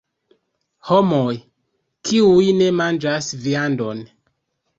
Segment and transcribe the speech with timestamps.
[0.87, 1.33] Homoj,
[2.09, 4.03] kiuj ne manĝas viandon.